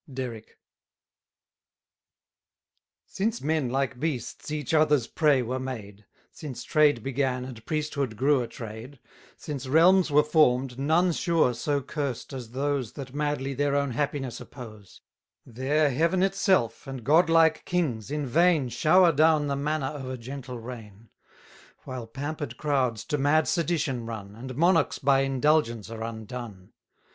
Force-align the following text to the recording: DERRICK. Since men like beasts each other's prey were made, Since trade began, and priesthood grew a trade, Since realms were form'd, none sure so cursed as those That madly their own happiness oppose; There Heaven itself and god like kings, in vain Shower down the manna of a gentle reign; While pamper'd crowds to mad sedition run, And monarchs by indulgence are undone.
DERRICK. 0.11 0.57
Since 3.05 3.43
men 3.43 3.69
like 3.69 3.99
beasts 3.99 4.49
each 4.49 4.73
other's 4.73 5.05
prey 5.05 5.43
were 5.43 5.59
made, 5.59 6.07
Since 6.31 6.63
trade 6.63 7.03
began, 7.03 7.45
and 7.45 7.63
priesthood 7.67 8.17
grew 8.17 8.41
a 8.41 8.47
trade, 8.47 8.97
Since 9.37 9.67
realms 9.67 10.09
were 10.09 10.23
form'd, 10.23 10.79
none 10.79 11.11
sure 11.11 11.53
so 11.53 11.83
cursed 11.83 12.33
as 12.33 12.49
those 12.49 12.93
That 12.93 13.13
madly 13.13 13.53
their 13.53 13.75
own 13.75 13.91
happiness 13.91 14.41
oppose; 14.41 15.01
There 15.45 15.91
Heaven 15.91 16.23
itself 16.23 16.87
and 16.87 17.03
god 17.03 17.29
like 17.29 17.63
kings, 17.65 18.09
in 18.09 18.25
vain 18.25 18.69
Shower 18.69 19.11
down 19.11 19.45
the 19.49 19.55
manna 19.55 19.85
of 19.91 20.09
a 20.09 20.17
gentle 20.17 20.57
reign; 20.57 21.09
While 21.83 22.07
pamper'd 22.07 22.57
crowds 22.57 23.05
to 23.05 23.19
mad 23.19 23.47
sedition 23.47 24.07
run, 24.07 24.35
And 24.35 24.55
monarchs 24.55 24.97
by 24.97 25.19
indulgence 25.19 25.91
are 25.91 26.01
undone. 26.01 26.73